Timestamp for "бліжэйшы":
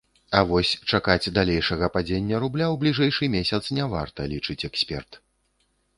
2.85-3.31